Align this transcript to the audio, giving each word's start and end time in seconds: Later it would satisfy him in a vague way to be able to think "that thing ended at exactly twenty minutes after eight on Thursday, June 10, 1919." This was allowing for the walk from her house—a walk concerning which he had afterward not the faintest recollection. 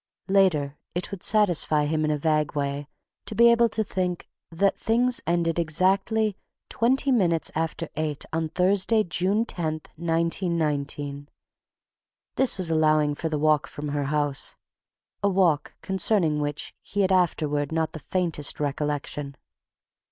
Later 0.29 0.79
it 0.95 1.11
would 1.11 1.21
satisfy 1.21 1.85
him 1.85 2.03
in 2.03 2.09
a 2.09 2.17
vague 2.17 2.55
way 2.55 2.87
to 3.27 3.35
be 3.35 3.51
able 3.51 3.69
to 3.69 3.83
think 3.83 4.27
"that 4.49 4.75
thing 4.75 5.11
ended 5.27 5.59
at 5.59 5.61
exactly 5.61 6.35
twenty 6.71 7.11
minutes 7.11 7.51
after 7.53 7.87
eight 7.95 8.25
on 8.33 8.49
Thursday, 8.49 9.03
June 9.03 9.45
10, 9.45 9.73
1919." 9.97 11.29
This 12.35 12.57
was 12.57 12.71
allowing 12.71 13.13
for 13.13 13.29
the 13.29 13.37
walk 13.37 13.67
from 13.67 13.89
her 13.89 14.05
house—a 14.05 15.29
walk 15.29 15.75
concerning 15.83 16.39
which 16.39 16.73
he 16.81 17.01
had 17.01 17.11
afterward 17.11 17.71
not 17.71 17.91
the 17.91 17.99
faintest 17.99 18.59
recollection. 18.59 19.37